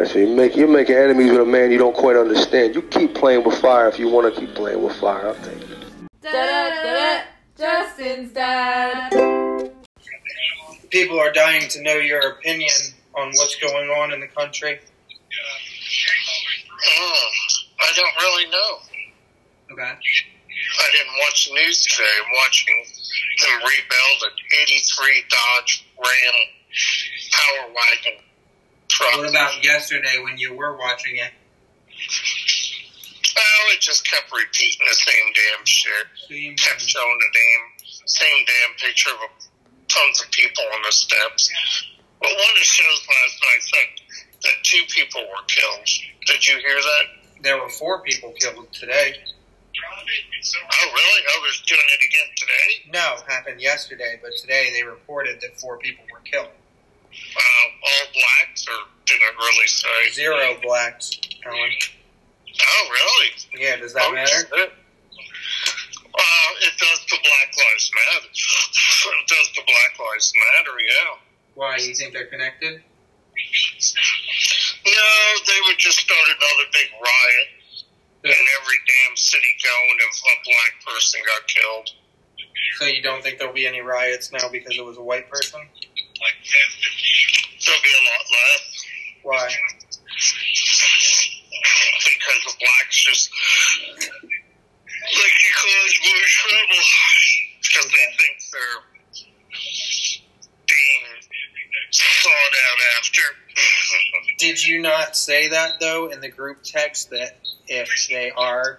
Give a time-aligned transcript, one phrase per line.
[0.00, 2.74] Yeah, so you make you're making enemies with a man you don't quite understand.
[2.74, 5.28] You keep playing with fire if you want to keep playing with fire.
[5.28, 5.68] I'll take it.
[6.22, 7.24] Da-da-da-da,
[7.58, 9.10] Justin's dad.
[10.88, 12.70] People are dying to know your opinion
[13.14, 14.80] on what's going on in the country.
[16.80, 17.30] Mm,
[17.80, 18.78] I don't really know.
[19.72, 19.84] Okay.
[19.84, 22.08] I didn't watch the news today.
[22.24, 22.74] I'm watching
[23.44, 26.34] them rebuild an 83 Dodge Ram
[27.32, 28.29] Power Wagon
[29.00, 29.16] truck.
[29.18, 31.32] What about yesterday when you were watching it?
[33.36, 36.06] Oh, it just kept repeating the same damn shit.
[36.28, 37.64] Same Kept showing the damn
[38.06, 39.30] same damn picture of
[39.88, 41.50] tons of people on the steps.
[42.20, 43.88] But one of the shows last night said
[44.42, 45.86] that two people were killed.
[46.26, 47.42] Did you hear that?
[47.42, 49.14] There were four people killed today.
[49.16, 51.22] Oh, really?
[51.30, 52.90] Oh, they're doing it again today?
[52.92, 56.48] No, happened yesterday, but today they reported that four people were killed.
[57.36, 60.10] Uh, all blacks, or didn't really say?
[60.12, 61.70] Zero blacks, Ellen.
[62.60, 63.64] Oh, really?
[63.64, 64.28] Yeah, does that oh, matter?
[64.28, 64.72] shit.
[66.10, 68.26] Uh, it does to Black Lives Matter.
[68.28, 71.16] It does to Black Lives Matter, yeah.
[71.54, 72.82] Why, you think they're connected?
[74.84, 75.10] No,
[75.46, 77.48] they would just start another big riot
[78.24, 81.90] in every damn city going if a black person got killed.
[82.76, 85.60] So you don't think there'll be any riots now because it was a white person?
[86.20, 86.70] Like this,
[87.64, 88.64] there'll be a lot less
[89.22, 89.48] Why?
[92.20, 93.30] because the blacks just
[95.00, 96.82] like to cause more trouble
[97.62, 98.82] because they think they're
[100.66, 101.06] being
[101.90, 103.22] sought out after.
[104.38, 108.78] Did you not say that though in the group text that if they are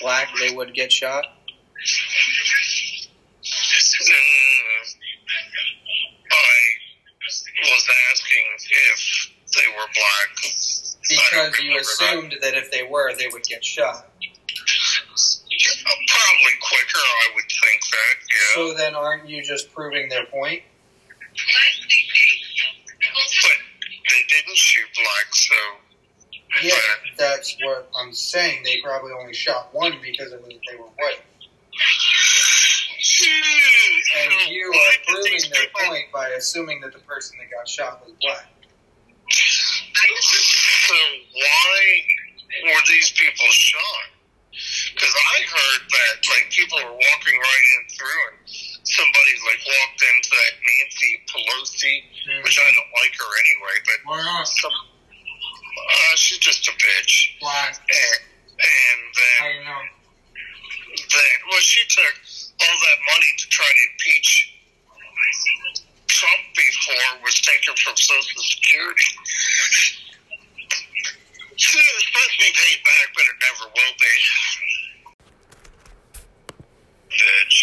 [0.00, 1.24] black they would get shot?
[3.92, 4.82] Mm,
[6.32, 10.28] I was asking if they were black.
[11.08, 14.08] Because you assumed that if they were they would get shot.
[16.08, 18.54] Probably quicker, I would think that, yeah.
[18.54, 20.62] So then aren't you just proving their point?
[23.42, 23.58] but
[24.10, 25.54] they didn't shoot black, so.
[26.62, 26.74] Yeah,
[27.16, 28.62] that's what I'm saying.
[28.64, 31.22] They probably only shot one because it was they were white.
[33.24, 38.02] Hmm, and you are proving their point by assuming that the person that got shot
[38.04, 38.46] was black.
[40.92, 40.98] So
[41.32, 41.80] why
[42.68, 44.12] were these people shot?
[44.92, 48.36] Because I heard that like people were walking right in through, and
[48.84, 51.96] somebody like walked into that Nancy Pelosi,
[52.44, 57.72] which I don't like her anyway, but Why some uh, she's just a bitch, Black.
[57.72, 58.20] and
[58.60, 59.80] and then I know.
[61.08, 62.14] that well she took
[62.68, 64.52] all that money to try to impeach
[66.04, 69.08] Trump before was taken from Social Security.
[71.52, 74.14] So It's supposed to be paid back, but it never will be.
[77.12, 77.58] Bitch.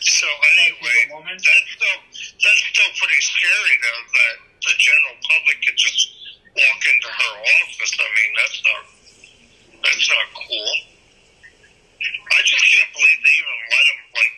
[0.00, 0.26] So
[0.56, 1.36] anyway, a woman?
[1.36, 6.00] that's still that's still pretty scary though that the general public can just
[6.54, 7.92] walk into her office.
[7.98, 8.82] I mean, that's not
[9.84, 10.72] that's not cool.
[12.08, 14.34] I just can't believe they even let him like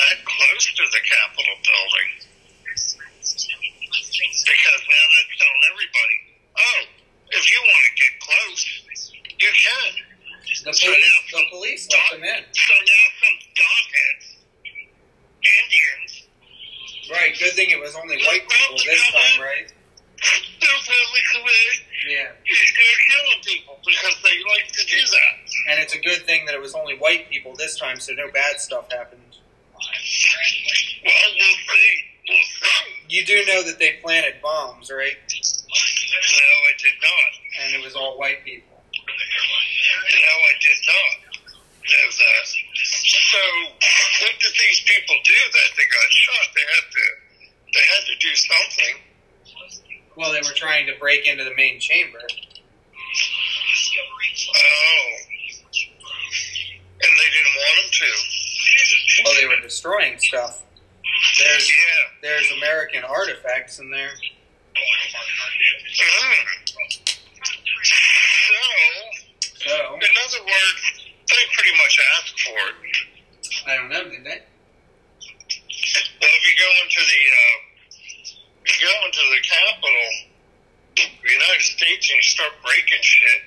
[0.00, 2.10] that close to the Capitol building.
[4.50, 6.16] Because now that's telling everybody,
[6.58, 6.80] oh,
[7.30, 8.60] if you want to get close,
[9.38, 9.92] you can.
[10.66, 12.42] The So police, now the police let them in.
[12.52, 14.26] So now some dogheads,
[15.40, 16.12] Indians,
[17.10, 17.34] Right.
[17.38, 19.66] Good thing it was only white people this time, right?
[20.60, 21.74] they'll probably come in
[22.12, 22.28] Yeah.
[22.28, 25.32] and start killing people because they like to do that.
[25.72, 28.30] And it's a good thing that it was only white people this time, so no
[28.32, 29.20] bad stuff happened.
[31.04, 32.04] Well, we'll see.
[32.28, 32.70] We'll see.
[33.08, 35.16] You do know that they planted bombs, right?
[35.18, 37.30] No, I did not.
[37.62, 38.68] And it was all white people.
[38.70, 41.30] No, I did not
[41.82, 42.22] know that.
[42.22, 43.38] Uh, so,
[44.22, 46.46] what did these people do that they got shot?
[46.54, 47.04] They had to,
[47.74, 48.94] they had to do something.
[50.16, 52.20] Well, they were trying to break into the main chamber.
[54.52, 55.30] Oh,
[57.00, 58.10] and they didn't want them to.
[59.24, 60.62] Well, they were destroying stuff.
[61.38, 61.74] There's Yeah.
[62.20, 64.12] there's American artifacts in there.
[64.12, 64.20] Mm.
[69.42, 72.96] So, So in other words, they pretty much asked for it.
[73.66, 74.42] I don't know, did they?
[76.20, 77.58] Well, if you go into the, uh,
[78.66, 80.10] if you go into the Capitol,
[80.96, 83.42] the United States, and you start breaking shit,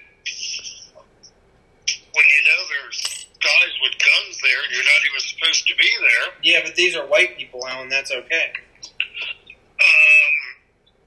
[2.14, 3.13] when you know there's
[3.44, 6.32] guys with guns there, and you're not even supposed to be there.
[6.42, 7.90] Yeah, but these are white people, Alan.
[7.90, 8.54] That's okay.
[9.84, 10.36] Um,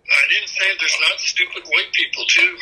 [0.05, 2.57] I didn't saying there's not stupid white people too.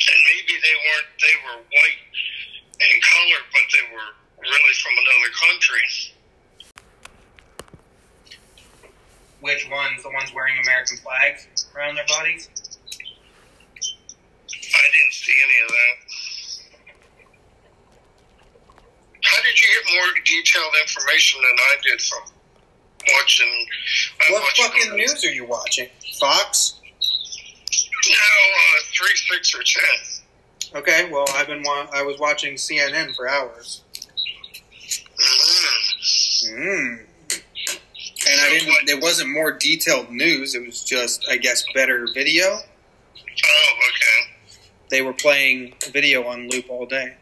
[0.00, 2.00] And maybe they weren't they were white
[2.78, 5.84] in color, but they were really from another country.
[9.40, 10.02] Which ones?
[10.02, 12.48] The ones wearing American flags around their bodies?
[14.74, 15.96] I didn't see any of that.
[19.24, 22.22] How did you get more detailed information than I did from
[23.16, 23.66] watching?
[24.20, 25.88] I What watched fucking news are you watching?
[26.18, 26.74] Fox?
[28.08, 30.80] No, uh, three, six, or ten.
[30.80, 33.82] Okay, well, I've been wa- I was watching CNN for hours.
[35.18, 36.46] Mm.
[36.48, 36.98] Mm.
[38.28, 38.88] And I didn't.
[38.88, 40.54] It wasn't more detailed news.
[40.54, 42.46] It was just, I guess, better video.
[42.46, 43.99] Oh, okay.
[44.90, 47.14] They were playing video on loop all day.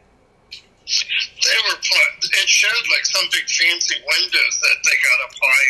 [0.89, 5.69] They were put, it showed like some big fancy windows that they got up high,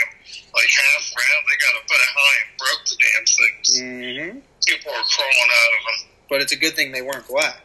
[0.55, 1.43] like half round.
[1.43, 3.67] They got up at high and broke the damn things.
[3.83, 4.39] hmm
[4.71, 5.99] People were crawling out of them.
[6.31, 7.59] But it's a good thing they weren't black.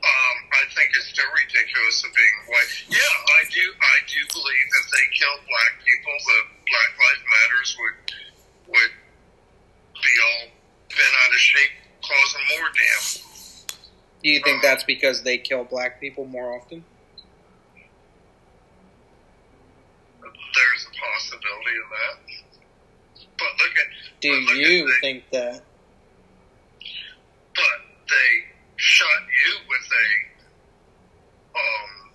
[0.00, 2.72] Um, I think it's still ridiculous of being white.
[2.88, 3.64] Yeah, I do.
[3.76, 7.96] I do believe if they killed black people, the Black Lives Matters would
[8.72, 8.92] would
[10.02, 10.48] be all
[10.88, 11.70] bent out of shape,
[12.02, 13.30] causing more damn.
[14.22, 16.84] Do you think that's because they kill black people more often?
[20.22, 22.16] There's a possibility of that.
[23.38, 23.86] But look at.
[24.20, 25.62] Do look you at the, think that?
[27.54, 28.44] But they
[28.76, 30.06] shot you with a
[31.58, 32.10] um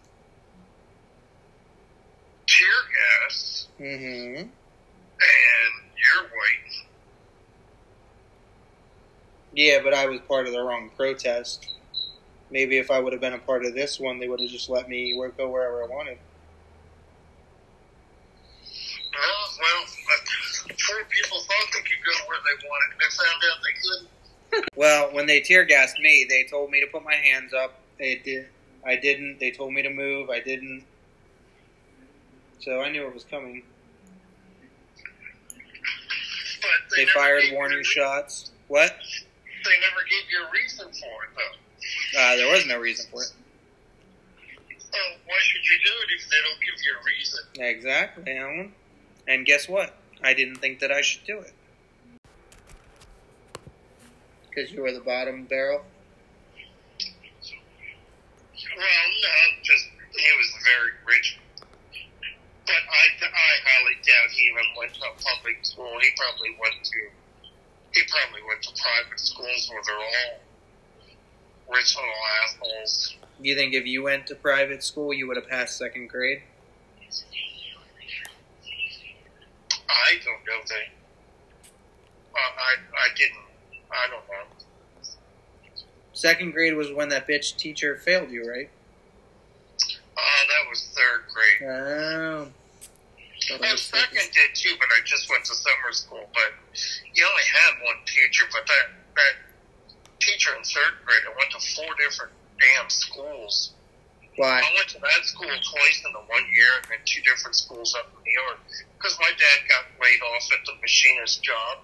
[2.48, 2.80] tear
[3.28, 4.50] gas, hmm
[5.18, 6.86] and you're white.
[9.56, 11.74] Yeah, but I was part of the wrong protest.
[12.52, 14.70] Maybe if I would have been a part of this one, they would have just
[14.70, 16.18] let me work, go wherever I wanted.
[19.14, 19.86] Well, well,
[20.68, 23.00] poor people thought they could go where they wanted.
[23.00, 24.10] They found out they couldn't.
[24.76, 27.80] Well, when they tear gassed me, they told me to put my hands up.
[27.98, 28.48] They did.
[28.86, 29.40] I didn't.
[29.40, 30.30] They told me to move.
[30.30, 30.86] I didn't.
[32.60, 33.64] So I knew it was coming.
[36.62, 38.52] But they, They fired warning shots.
[38.68, 38.96] What?
[39.66, 42.20] They never gave you a reason for it, though.
[42.20, 43.34] Uh, there was no reason for it.
[44.70, 47.44] Well, why should you do it if they don't give you a reason?
[47.60, 48.74] Exactly, Alan.
[49.28, 49.96] And guess what?
[50.24, 51.54] I didn't think that I should do it.
[54.48, 55.84] Because you were the bottom barrel?
[58.78, 59.86] Well, no, just
[60.16, 61.40] he was very rich.
[62.66, 65.98] But I, I highly doubt he even went to public school.
[66.02, 67.10] He probably went to
[67.96, 72.12] he probably went to private schools where they're all rich little
[72.44, 73.16] assholes.
[73.42, 76.42] You think if you went to private school, you would have passed second grade?
[79.90, 80.88] I don't know that.
[82.34, 83.38] Uh, I I didn't.
[83.92, 84.46] I don't know.
[86.14, 88.70] Second grade was when that bitch teacher failed you, right?
[90.18, 91.70] Uh, that was third grade.
[91.70, 92.48] Oh.
[93.52, 94.26] And second.
[94.34, 96.26] did too, but I just went to summer school.
[96.34, 96.52] But
[97.14, 98.46] you only had one teacher.
[98.52, 99.36] But that that
[100.20, 103.74] teacher in third grade, I went to four different damn schools.
[104.38, 104.60] Why?
[104.60, 107.96] I went to that school twice in the one year, and then two different schools
[107.96, 108.60] up in New York
[108.98, 111.80] because my dad got laid off at the machinist job.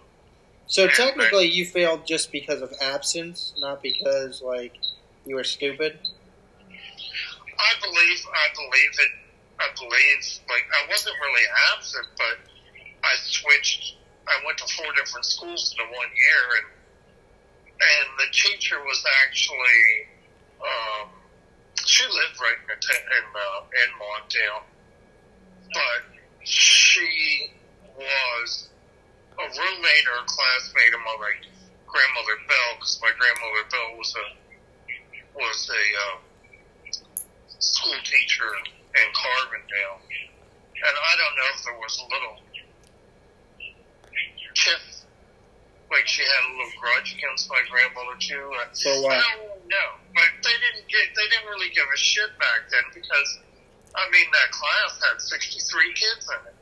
[0.67, 4.73] So uh, technically, you failed just because of absence, not because like
[5.25, 5.99] you were stupid.
[7.61, 9.11] I believe, I believe it.
[9.61, 12.37] I believe, like, I wasn't really absent, but
[13.03, 13.97] I switched.
[14.27, 16.67] I went to four different schools in one year, and
[17.81, 19.85] and the teacher was actually,
[20.61, 21.09] um,
[21.85, 24.63] she lived right in in uh, in Montdale,
[25.73, 26.01] but
[26.43, 27.51] she
[27.97, 28.69] was
[29.37, 31.17] a roommate or a classmate of my
[31.87, 34.25] grandmother Belle, because my grandmother Belle was a
[35.37, 36.17] was a uh,
[37.59, 38.49] school teacher
[39.31, 42.35] Carbondale, and I don't know if there was a little
[44.51, 45.07] tiff,
[45.89, 48.51] like she had a little grudge against my grandmother too.
[48.83, 49.15] For what?
[49.15, 52.83] I don't know, but they didn't get they didn't really give a shit back then
[52.93, 53.39] because
[53.95, 56.55] I mean that class had sixty three kids in it.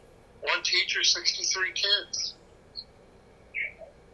[0.45, 2.35] One teacher, sixty three kids.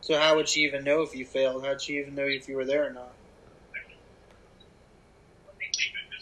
[0.02, 1.66] So how would she even know if you failed?
[1.66, 3.14] How'd she even know if you were there or not?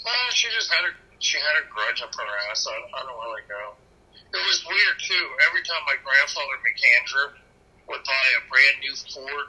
[0.03, 2.67] Well, she just had a she had a grudge up her ass.
[2.67, 3.79] I, I don't really know.
[4.11, 5.25] It was weird too.
[5.47, 7.39] Every time my grandfather McAndrew
[7.87, 9.47] would buy a brand new Ford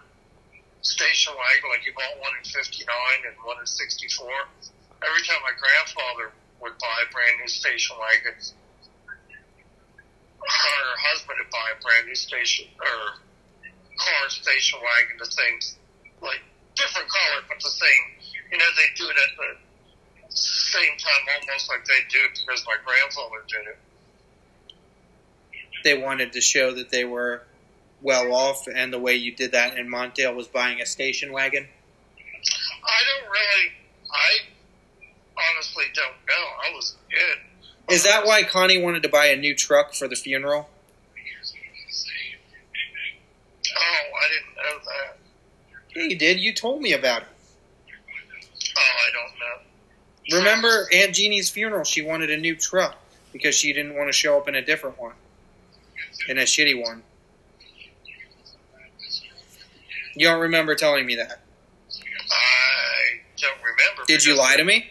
[0.86, 2.86] station wagon, like he bought one in '59
[3.26, 4.06] and one in '64.
[5.02, 6.30] Every time my grandfather
[6.62, 8.38] would buy a brand new station wagon.
[10.46, 13.18] Her husband would buy a brand new station or
[13.98, 15.58] car station wagon, the same,
[16.22, 16.44] like
[16.78, 18.04] different color, but the same.
[18.52, 19.63] You know, they do it at the
[20.34, 23.78] same time, almost like they do because my grandfather did it.
[25.84, 27.42] They wanted to show that they were
[28.02, 31.68] well off, and the way you did that in Montdale was buying a station wagon.
[32.84, 33.72] I don't really.
[34.10, 34.38] I
[35.54, 36.46] honestly don't know.
[36.66, 37.38] I was a kid.
[37.94, 40.68] Is that why Connie wanted to buy a new truck for the funeral?
[43.76, 45.18] Oh, I didn't know that.
[45.94, 46.40] Yeah, you did.
[46.40, 47.28] You told me about it.
[48.76, 49.63] Oh, I don't know.
[50.32, 51.84] Remember Aunt Jeannie's funeral?
[51.84, 52.96] She wanted a new truck
[53.32, 55.14] because she didn't want to show up in a different one,
[56.28, 57.02] in a shitty one.
[60.16, 61.40] You don't remember telling me that?
[62.30, 64.04] I don't remember.
[64.06, 64.86] Did you lie to me?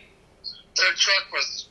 [0.76, 1.70] Their truck was.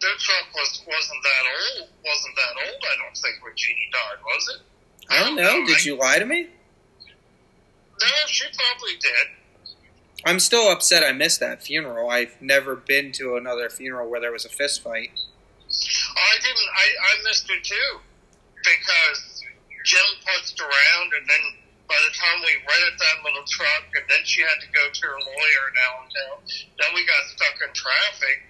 [0.00, 1.88] Their truck was wasn't that old.
[2.04, 2.82] Wasn't that old?
[2.82, 4.62] I don't think when Jeannie died, was it?
[5.10, 5.66] I don't know.
[5.66, 6.48] Did you lie to me?
[8.00, 9.43] No, she probably did.
[10.24, 12.08] I'm still upset I missed that funeral.
[12.08, 15.10] I've never been to another funeral where there was a fist fight.
[15.14, 16.70] Oh, I didn't.
[16.70, 18.00] I, I missed it too
[18.64, 19.42] because
[19.84, 21.44] Jim putzed around, and then
[21.84, 25.02] by the time we rented that little truck, and then she had to go to
[25.04, 26.38] her lawyer in Allentown.
[26.80, 28.48] Then we got stuck in traffic.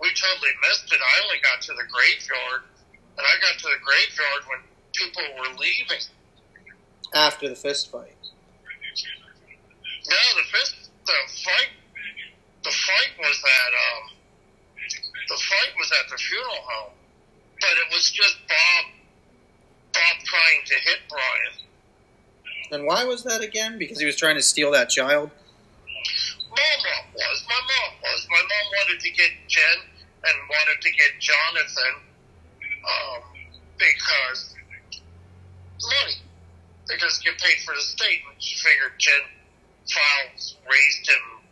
[0.00, 0.98] We totally missed it.
[0.98, 2.64] I only got to the graveyard,
[2.96, 4.60] and I got to the graveyard when
[4.96, 6.02] people were leaving.
[7.12, 8.16] After the fist fight.
[10.08, 11.72] No, the fist, the fight,
[12.64, 14.04] the fight was at um,
[15.28, 16.92] the fight was at the funeral home,
[17.60, 18.84] but it was just Bob,
[19.94, 21.54] Bob trying to hit Brian.
[22.72, 23.78] And why was that again?
[23.78, 25.30] Because he was trying to steal that child?
[26.50, 29.78] My mom was, my mom was, my mom wanted to get Jen
[30.24, 31.94] and wanted to get Jonathan,
[32.62, 33.22] um,
[33.78, 34.54] because
[35.82, 36.16] money,
[36.88, 38.20] because get paid for the state.
[38.30, 39.20] And she figured Jen
[39.88, 41.44] Files raised him,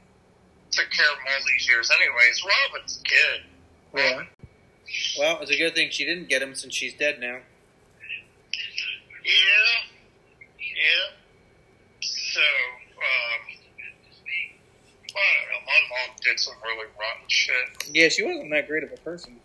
[0.70, 1.90] took care of him all these years.
[1.90, 3.42] Anyways, Robin's good.
[3.96, 4.22] Yeah.
[5.18, 7.38] Well, it's a good thing she didn't get him since she's dead now.
[9.24, 9.70] Yeah,
[10.58, 11.14] yeah.
[12.00, 13.42] So, um,
[15.08, 15.60] I don't know.
[15.66, 17.54] My mom did some really rotten shit.
[17.92, 19.38] Yeah, she wasn't that great of a person.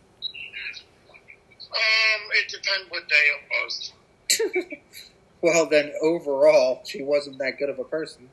[1.75, 3.93] Um, it depends what day it was.
[5.41, 8.29] well, then overall, she wasn't that good of a person.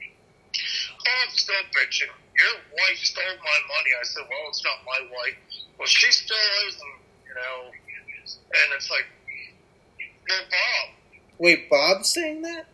[1.06, 2.10] I'm still bitching.
[2.10, 3.92] Your wife stole my money.
[3.98, 5.36] I said, well, it's not my wife.
[5.78, 6.36] Well, she still
[6.68, 7.70] isn't, you know.
[7.70, 9.06] And it's like,
[10.28, 10.86] well, Bob.
[11.38, 12.66] Wait, Bob's saying that?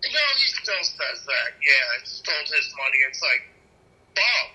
[0.00, 1.48] Know, he still says that.
[1.60, 2.98] Yeah, I stole his money.
[3.08, 3.42] It's like,
[4.16, 4.46] Bob,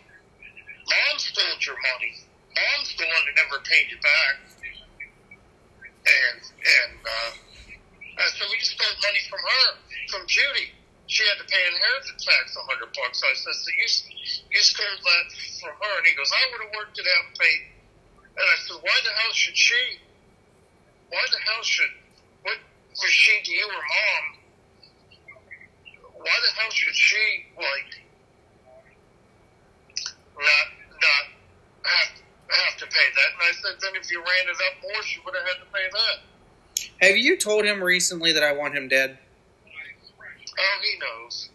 [0.89, 2.13] Mom stole your money.
[2.55, 4.35] Mom's the one that never paid you back.
[6.05, 7.31] And, and, uh,
[8.17, 9.67] I said, you stole money from her,
[10.09, 10.71] from Judy.
[11.07, 13.21] She had to pay inheritance tax a hundred bucks.
[13.21, 13.87] I said, so you,
[14.49, 15.25] you stole that
[15.61, 15.93] from her.
[16.01, 17.61] And he goes, I would have worked it out and paid.
[18.35, 20.01] And I said, why the hell should she?
[21.13, 21.93] Why the hell should,
[22.41, 22.57] what
[22.89, 24.25] was she to you or mom?
[26.17, 28.01] Why the hell should she, like,
[30.35, 31.23] not, not
[31.85, 32.09] have,
[32.49, 33.29] have to pay that?
[33.37, 35.69] And I said, then if you ran it up more, she would have had to
[35.71, 37.07] pay that.
[37.07, 39.19] Have you told him recently that I want him dead?
[40.57, 41.54] Oh, he knows.